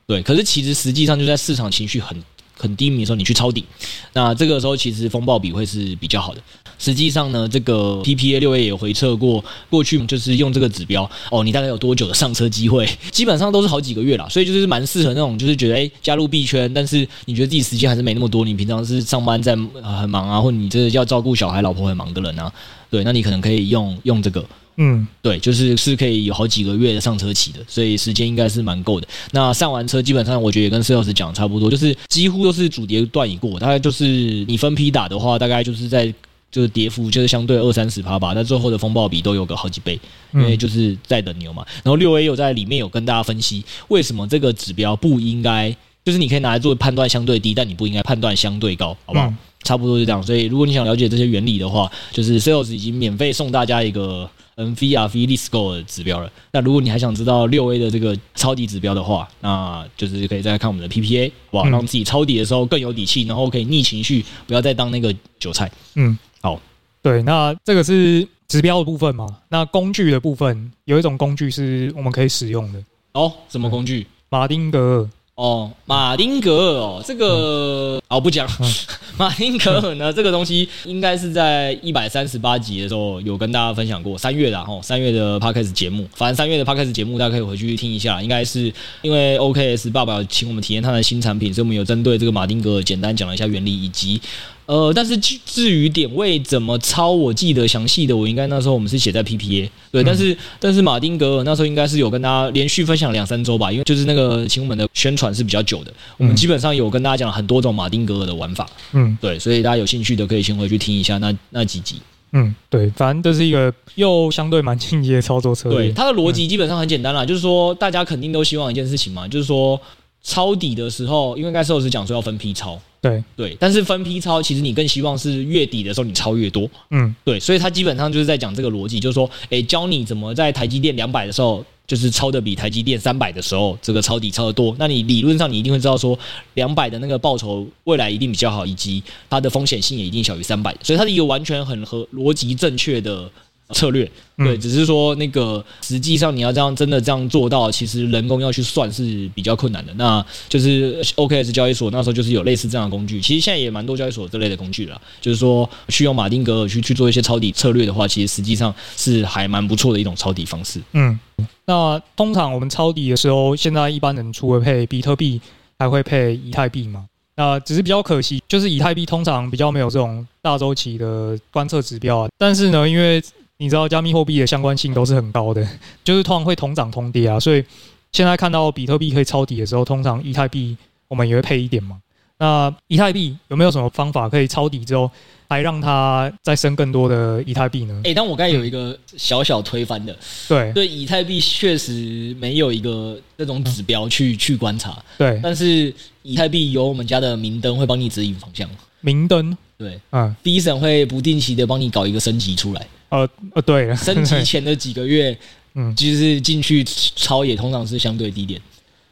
[0.08, 2.18] 对，可是其实实际上就在市场情绪很
[2.58, 3.66] 很低迷的时候，你去抄底，
[4.14, 6.42] 那这个时候其实风暴比会是比较好的。
[6.80, 12.88] 实际上呢，这个 PPA 六 A 也回测过，过去就是用这个指标哦，你大概有多久的上车机会？
[13.12, 22.50] 基本上都是好几个月啦，所以就是蛮适合那种就是觉得诶加入币圈，但是你觉得自己时间还是没那么多，你平常是上班在很忙啊，或你这要照顾小孩、老婆很忙的人啊，
[22.90, 24.46] 对，那你可能可以用用这个。
[24.80, 29.08] 嗯，对，就是是可以有好几个月的上车期的，所以时间应该是蛮够的。
[29.32, 34.06] 那上完车，基本上我觉得也跟 Sales 讲差不多，就是几乎都是主跌段已过，大概就是
[34.48, 36.14] 你分批打的话，大概就是在
[36.52, 38.36] 就是跌幅就是相对二三十趴吧。
[38.36, 40.00] 但最后的风暴比都有个好几倍，
[40.32, 41.66] 因为就是在等牛嘛。
[41.84, 49.34] 然后六 A 有在里面有跟大家分析为什么这个指标不应该，就是你可以拿来做判断相对低，但你不应该判断相对高，好不好？
[49.68, 50.24] 差不多是这样。
[50.24, 54.30] 所以如果你想了解这些原理的话，就是 Sales 已经免费送大家一个。
[54.58, 56.28] NVRV Score 的指标了。
[56.52, 65.72] 那如果你还想知道六 A 的这个抄底指标的话，那就是可以再看我们的 PPA，哇，让自己抄底的时候更有底气，然后可以逆情绪，不要再当那个韭菜。
[65.94, 66.60] 嗯，好，
[67.04, 69.28] 对，那这个是指标的部分嘛？
[69.50, 72.84] 那工具的部分，有一种工具是我们可以使用的。
[73.12, 74.08] 哦，什么工具？
[74.30, 75.10] 马丁格尔。
[75.38, 78.50] 哦，马丁格尔哦，这个哦不讲。
[79.20, 88.74] 马丁格尔呢，这个东西应该是在一百三十八集的时候有跟大家分享过，三月的哈，三月的 Podcast 节目，反正三月的 Podcast 节目大家可以回去听一下，应该是
[89.04, 94.20] 因为 OKS 爸爸请我们体验他的新产品，所以我们有针对这个马丁格尔简单讲了一下原理以及。
[94.68, 112.02] 呃，但是至于点位怎么抄，我记得详细的，我应该那时候我们是写在 PPA，对，但是但是马丁格尔那时候应该是有跟大家连续分享两三周吧，因为就是那个请我们的宣传是比较久的，我们基本上有跟大家讲很多种马丁格尔的玩法，嗯，对，所以大家有兴趣的可以先回去听一下那那几集，
[112.34, 119.80] 嗯，对，反正这是一个又相对蛮进阶的操作策略，对，它的逻辑基本上很简单啦，就是说大家肯定都希望一件事情嘛，就是说
[120.28, 122.78] 抄底的时候，因为刚才寿司讲说要分批抄。
[123.00, 126.70] 对对，但是分批抄，其实你更希望是月底的时候你抄越多。
[126.90, 134.76] 嗯，对，所以他基本上就是在讲这个逻辑，就是说，诶，教你怎么在台积电两百的时候，就是抄的比台积电三百的时候，这个抄底抄的多。
[134.78, 136.18] 那你理论上你一定会知道说，
[136.56, 143.32] 两百的那个报酬未来一定比较好，以及它的风险性也一定小于三百，所以它是一个完全很合逻辑正确的。
[143.74, 149.94] 策略对，只是说那个实际上你要这样真的这样做到，其实人工要去算是比较困难的。
[149.96, 155.02] 那就是 OKS 交易所那时候就是有类似这样的工具，其实现在也蛮多交易所这类的工具了。
[155.20, 160.80] 就是说去用马丁格尔去去做一些抄底策略的话，其实实际上是还蛮不错的一种抄底方式。
[160.94, 161.20] 嗯，
[161.66, 165.42] 那通常我们抄底的时候，现在一般人除了配比特币，
[165.80, 167.06] 还会配以太币吗？
[167.36, 172.30] 那只是比较可惜，就是以太币通常比较没有这种大周期的观测指标啊。
[172.36, 173.22] 但是呢，因为
[173.58, 175.68] 你知道加密货币的相关性都是很高的，
[176.04, 177.64] 就是通常会同涨同跌啊，所以
[178.12, 181.98] 现在看到比特币可以抄底的时候，通常以太币我们也会配一点嘛。
[182.40, 185.10] 那以太币有没有什么方法可以抄底之后，
[185.50, 188.00] 还让它再生更多的以太币呢？
[188.04, 190.16] 诶、欸，但我刚才有一个小小推翻的，
[190.48, 190.72] 对。
[190.72, 195.92] 对，以太币确实没有一个那种指标去去观察，对，但是
[196.22, 198.70] 以太币有我们家的明灯会帮你指引方向，
[199.02, 200.36] 明灯，对，嗯。
[200.44, 202.88] 第一层会不定期的帮你搞一个升级出来。
[203.10, 205.38] 呃呃，对， 升级前的几个月，
[205.76, 206.84] 嗯，就是进去
[207.16, 208.62] 抄也通常是相对低点。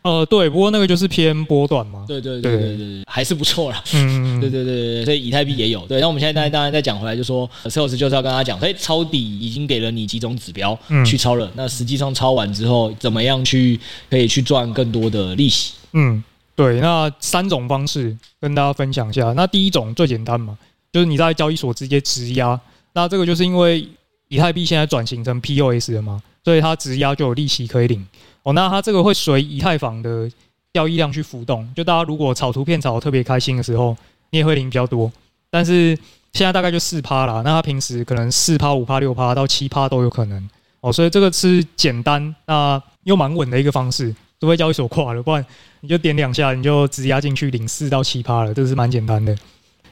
[0.01, 2.05] 呃，对，不过那个就是偏波段嘛。
[2.07, 3.83] 对对对对对，对还是不错啦。
[3.95, 5.79] 嗯， 对对对对，所以以太币也有。
[5.87, 11.51] 对，那我们现在当然再讲回来，就说 Sales 就是要跟他讲，所以抄底已经给了你几种指标去抄了。
[11.55, 15.73] 那实际上抄完之后，怎么样去可以去赚更多的利息？
[15.93, 16.23] 嗯，
[16.55, 19.33] 对，那三种方式跟大家分享一下。
[19.33, 20.55] 那第一种最简单嘛，
[20.93, 22.59] 就是你在交易所直接质押。
[22.95, 23.87] 那这个就是因为
[24.29, 28.03] 以太币现在转型成 POS 了嘛，所以它质押就有利息可以领
[28.41, 28.53] 哦。
[28.53, 30.31] 那它这个会随以太坊的
[30.73, 33.95] 交易量去浮动，就大家如果炒图片炒得特别开心的时候，
[34.31, 35.11] 你也会领比较多。
[35.51, 35.95] 但是
[36.31, 40.91] 现在大概就四趴啦，那它平时可能四趴、五趴、六趴到七趴都有可能哦。
[40.91, 45.45] 所以这个是简单那又蛮稳的一个方式，除非交易所挂了，不然
[45.81, 49.37] 你就点两下，你就质押进去领四到七趴了，这是蛮简单的。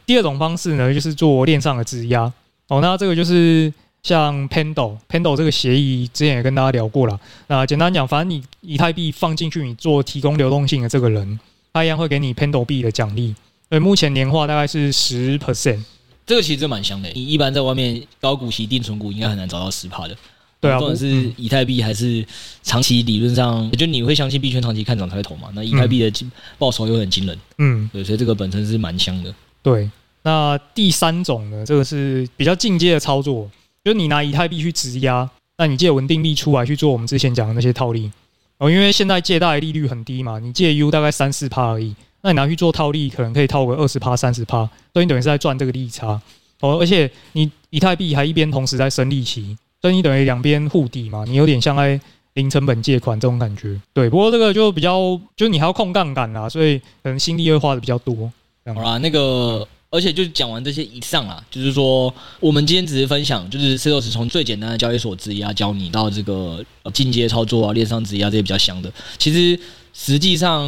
[0.06, 2.32] 第二种方式呢，就是做链上的质押。
[2.74, 7.20] 哦，那这个就是像 Pando，Pando 这个协议之前也跟大家聊过了。
[7.46, 11.40] 那简单讲，反正你以太币放进去，你做提供流动性的这个人，
[11.72, 13.36] 他一样会给你 Pando 币的奖励。
[13.70, 15.84] 对，目前年化大概是十 percent，
[16.26, 17.08] 这个其实蛮香的。
[17.14, 20.18] 你一般在外面高股息定存股，应该很难找到十趴的。
[20.60, 22.26] 对啊，不管是以太币还是
[22.64, 25.50] 长期理论上，就你会相信币圈长期看涨才会投嘛？
[25.54, 26.26] 那以太币的
[26.58, 29.32] 报酬又很惊人，嗯，对，所以这个本身是蛮香的。
[29.62, 29.88] 对，
[30.24, 33.50] 那第三种呢，这个是比较进阶的操作，
[33.84, 38.12] 就是你拿以太币去质押，那你借稳定币出来去做我们之前讲的那些套利
[38.58, 46.20] 哦，因为现在借贷利率很低嘛，你借 U 大概三四趴而已，那你拿去做套利，可能可以套个二十趴、三十趴，所以你等于是在赚这个利差
[46.62, 49.58] 哦，而且你以太币还一边同时在生利息。
[49.82, 52.00] 所以你等于两边互抵嘛，你有点像在
[52.36, 53.78] 零成本借款这种感觉。
[53.92, 58.32] 对，不过这个就比较，就是你还要控杠杆啦，所以可能心力会花的比较多。
[58.66, 68.92] 好啦，那个，而且就是讲完这些以上啦，就是说，我们今天只是分享，就是 Ceros 从最简单的交易所质押教你到这个进阶操作啊，链上质押这些比较香的。
[69.20, 69.60] 其实
[69.94, 70.68] 实际上，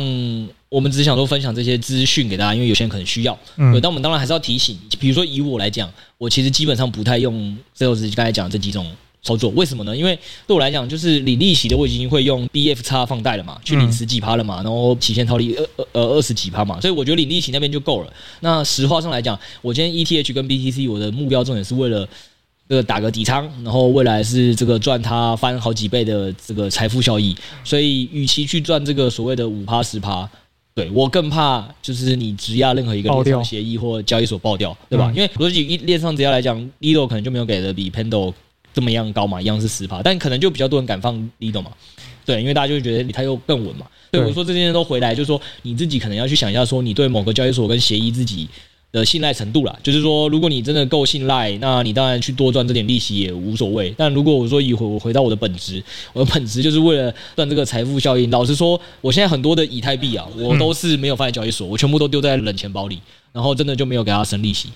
[0.69, 3.35] 我们只想说分享这些资讯给大家，因为有些人可能需要。
[3.55, 3.73] 嗯。
[3.81, 8.85] 但我们当然还是要提醒，比如说以我来讲，我其实基本上不太用 Ceros 刚才讲的这几种。
[9.25, 9.97] 操作为什么呢？
[9.97, 18.13] 因为对我来讲，就是领利息的我已经会用 BFX 放贷了嘛，去领十几趴了嘛，然后期限套利二呃二十几趴嘛，所以我觉得领利息那边就够了。
[18.41, 22.07] 那实话上来讲，我今天 ETH 跟 BTC 我的目标重点是为了
[22.69, 27.35] 这个打个底仓，然后未来是这个赚它翻好几倍的这个财富效益。
[27.63, 30.29] 所以与其去赚这个所谓的五趴十趴，
[30.75, 35.11] 对我更怕就是你质押任何一个链上协议或交易所爆掉，对吧？
[35.15, 38.31] 因为如果以链上质押来讲，Lido 可能就没有给的比 Pando。
[38.75, 41.71] 这么样高嘛，一样是十趴，但可能就比较多人敢放 Lido 嘛，
[42.25, 43.87] 对，因为大家就会觉得它又更稳嘛。
[44.11, 48.47] 对，我说这些都回来，就是说你自己可能要去想一下，说你对某个交易所跟协议自己
[48.91, 49.77] 的信赖程度啦。
[49.81, 53.93] 就是说，如果你真的够信赖，那你当然去多赚这点利息也无所谓。
[53.97, 55.81] 但如果我说以回我回到我的本职，
[56.13, 58.29] 我的本职就是为了赚这个财富效应。
[58.29, 62.99] 老实说，我现在很多的以太币啊，我都是没有放在交易所，我全部都丢在冷钱包里，
[63.31, 64.69] 然后真的就没有给它生利息。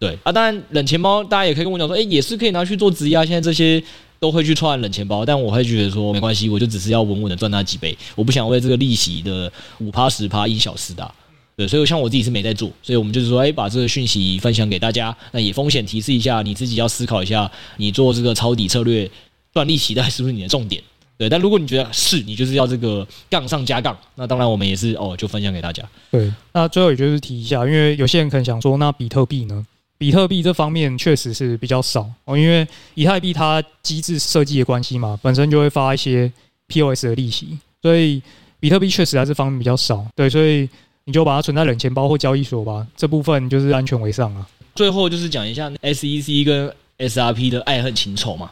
[0.00, 3.24] 对啊，当然冷钱包大家也可以跟我讲说，哎，也是可以拿去做质押。
[3.24, 3.80] 现在这些
[4.18, 11.12] 都会去串冷钱包，但我会觉得说没关系，我就只是要稳稳的赚那几倍，我不想为这个利息的五趴十趴因小失大。
[11.54, 19.10] 对，所以像我自己是没在做，所以我们就是说，哎，把这个讯息分享给大家，那也风险提示一下，你自己要思考一下，你做这个抄底策略
[19.52, 20.82] 赚利息，到底是不是你的重点？
[21.18, 25.86] 对，但如果你觉得是你就是要这个杠上加杠，那当然我们也是哦，就分享给大家。
[26.10, 29.66] 对，那最后也就是提一下，因为有些人可能想说，那比特币呢？
[30.00, 36.32] 比特币这方面确实是比较少哦，因为以太币它机制设计的关系嘛，本身就会发一些
[36.68, 38.22] POS 的利息，所以
[38.58, 40.06] 比特币确实在这方面比较少。
[40.16, 40.66] 对，所以
[41.04, 44.48] 你就把它存在冷钱包或交易所吧，这部分就是安全为上啊。
[44.74, 48.50] 最后就是讲一下 SEC 跟 SRP 的爱恨情仇嘛，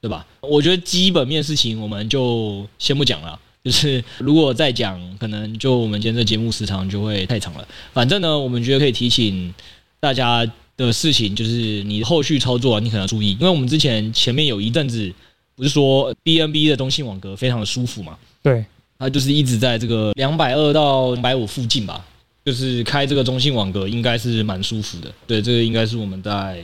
[0.00, 0.24] 对吧？
[0.42, 7.66] 我觉得基本面事情我们就先不讲了，就是如果再讲，可能就我们今天这节目时长就会太长了。
[7.92, 9.52] 反正呢，我们觉得可以提醒
[9.98, 10.48] 大家。
[10.76, 15.12] 的事情就是你后续操作啊，你可能要注意，因为我们之前前面有一阵子
[15.54, 18.16] 不是说 BNB 的中信网格非常的舒服嘛？
[18.42, 18.64] 对，
[18.98, 22.04] 它就是一直在这个两百二到两百五附近吧，
[22.44, 25.12] 就是开这个中信网格应该是蛮舒服的。
[25.26, 26.60] 对，这个应该是我们在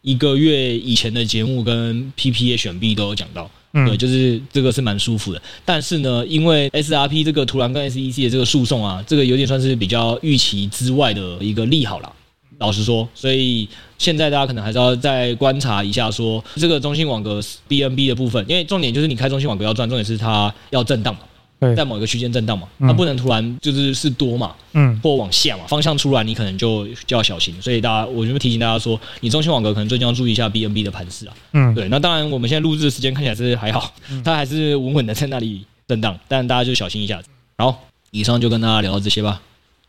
[0.00, 5.42] 一个月以前的节目跟 PPA 选币都有讲到，嗯对，就是这个是蛮舒服的。
[5.64, 12.12] 但是呢，因为 SRP 这个突然跟 SEC 的这个诉讼啊，这个有点算是比较预期之外的一个利好啦。
[12.58, 27.54] 老实说，所以现在大家可能还是要再观察一下，说这个中心网格 BNB 的部分，因为重点就是你开中心网格要赚，重点是它要震荡嘛，在某一个区间震荡嘛，它不能突然就是是多嘛，嗯，或往下嘛，方向出来你可能就就要小心。
[27.62, 31.88] 所以大家，我就提醒大家说，你中心网格可能最近要注意一下 BNB 的盘势啊，嗯，对。
[31.88, 37.22] 那当然，我们现在录制的时间看起来是还好，它还是稳稳的在那里震荡，但大家就小心一下。
[37.56, 39.40] 好，以上就跟大家聊到这些吧。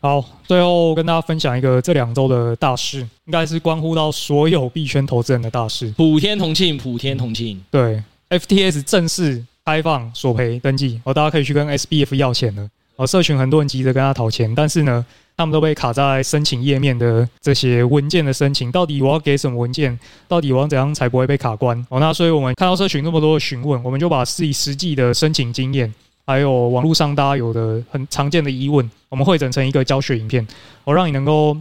[0.06, 5.92] 好，最后跟大家分享一个这两周的大事，应该是关乎到所有币圈投资人的大事。
[5.98, 7.60] 普天同庆，普天同庆。
[7.72, 12.70] 对，FTS 正式开放索赔登记，哦，大家可以去跟 SBF 要钱了。
[12.98, 15.04] 哦，社群很多人急着跟他讨钱，但是呢，
[15.36, 20.00] 他们都被卡在申请页面的这些文件的申请，到底我要给什么文件？
[20.28, 21.84] 到底我要怎样才不会被卡关？
[21.90, 25.92] 哦，那所以我们看到社群那么多的询问，我们就把自己实际的申请经验。
[26.26, 30.46] 还有网络上大家有的很常见的疑问，我们会整成一个教学影片，
[30.84, 31.54] 我让你能够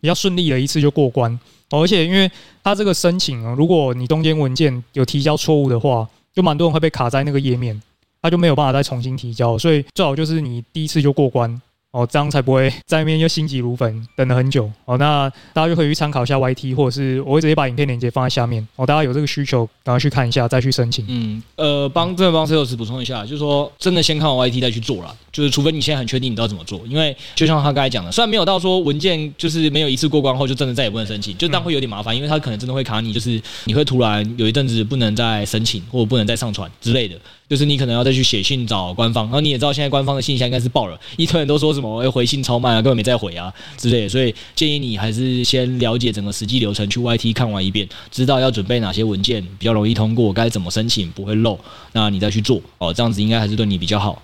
[0.00, 1.38] 比较顺利的一次就过关。
[1.70, 2.30] 而且因为
[2.62, 7.80] 它这个申请啊，如果你中间文件有提交错误的话，就蛮多人会被卡在那个页面。
[8.24, 11.60] 他就没有办法再重新提交，所以最好就是你第一次就过关。
[11.92, 14.70] 哦，这样才不会在那边又心急如焚，等了很久。
[14.86, 18.66] 哦，那大家就可以去参考一下 YT，或者是我会直接把影片链接放在下面。
[18.76, 21.04] 哦，大家有这个需求，赶快去看一下，再去申请。
[21.06, 25.14] 嗯，呃，帮这个帮 Sales 补充一下，就是说真的先看完 YT 再去做啦。
[25.30, 37.18] 就是除非你现在很确定你知道怎么做，因为就像他刚才讲的，虽然没有到说文件就是没有一次过关后就真的再也不能申请，就但会有点麻烦，因为他可能真的会卡你，就是你会突然有一阵子不能再申请或者不能再上传之类的。
[37.52, 51.60] 就是你可能要再去写信找官方，然后你也知道现在官方的信箱应该是爆了，一堆人都说什么回信超慢啊，根本没再回啊之类的，所以建议你还是先了解整个实际流程，去 YT 看完一遍，知道要准备哪些文件比较容易通过，该怎么申请不会漏，
[51.92, 54.22] 那你再去做哦，这样子应该还是对你比较好。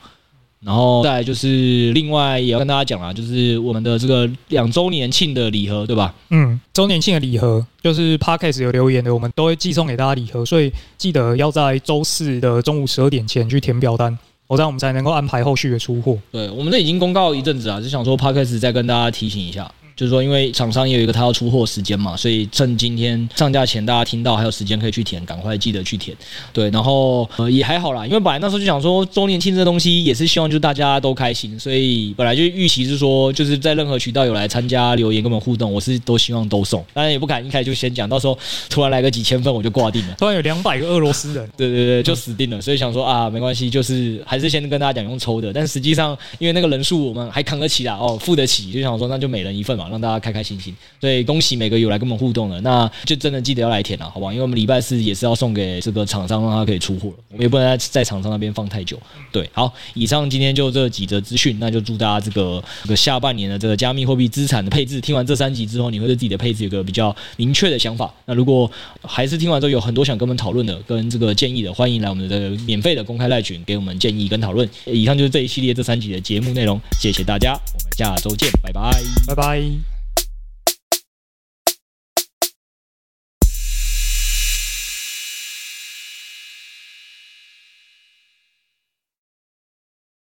[0.61, 6.12] 然后再就是另外也要跟大家讲啦，就是我们的这个两周年庆的礼盒，对吧？
[6.30, 16.18] 嗯，周年庆的礼盒就是 Podcast 有留言的，我们都会寄送给大家礼盒，所以记得要在周四的中午十二点前去填表单，我这样我们才能够安排后续的出货。
[16.32, 19.70] 对，我们这已经公告一阵子啊，就想说 Podcast 再跟大家提醒一下。
[19.99, 26.16] 就是说，因为厂商也有一个他要出货时间嘛，所以趁今天上架前，大家听到还有时间可以去填，赶快记得去填。
[26.53, 38.38] 对，然后呃也还好啦，因为本来那时候就想说周年庆这东西也是希望就大家都开心，所以本来就预期是说就是在任何渠道有来参加留言跟我们互动，我是都希望都送，当然也不敢一开始就先讲，到时候
[38.70, 42.61] 突然来个几千份我就挂定了，突然有两百个俄罗斯人，对对对，就死定了。
[42.61, 50.74] 所以想说啊，没关系，就是还是先跟大家讲用抽的，但实际上因为那个人数我们还扛得起啦，哦，付得起，就想说那就每人一份嘛，让大家开开心心。
[51.01, 54.32] 所以恭喜每个有来跟我们互动的，那就真的记得要来填了，好不好？
[54.32, 57.14] 因为我们礼拜四也是要送给这个厂商，让他可以出货了。
[57.30, 58.99] 我们也不能在在厂商那边放太久。
[59.32, 68.12] 对，好，以上今天就这几则资讯，那就祝大家这个这个下半年的这个加密货币资产的配置，听完这三集之后，你会对自己的配置有个比较明确的想法。
[68.26, 68.70] 那如果
[69.03, 74.68] 还是听完之后有很多想跟我们讨论的，跟这个建议的，欢迎来我们的免费的公开赖群给我们建议跟讨论。
[74.86, 78.91] 以上就是这一系列这三集的节目内容，谢谢大家，我们下周见，拜拜，
[79.26, 79.78] 拜拜。